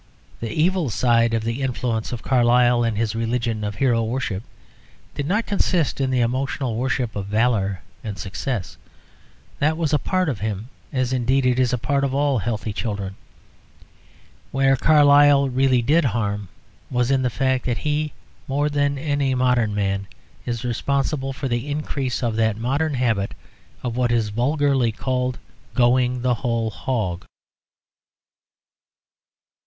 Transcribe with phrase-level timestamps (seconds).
[0.39, 4.41] The evil side of the influence of Carlyle and his religion of hero worship
[5.13, 8.77] did not consist in the emotional worship of valour and success;
[9.59, 12.73] that was a part of him, as, indeed, it is a part of all healthy
[12.73, 13.15] children.
[14.51, 16.49] Where Carlyle really did harm
[16.89, 18.11] was in the fact that he,
[18.47, 20.07] more than any modern man,
[20.47, 23.35] is responsible for the increase of that modern habit
[23.83, 25.37] of what is vulgarly called
[25.75, 27.23] "Going the whole hog."